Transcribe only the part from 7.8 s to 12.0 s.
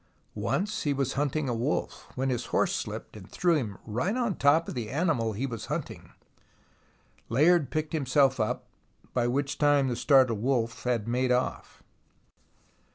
himself up, by which time the startled wolf had made off.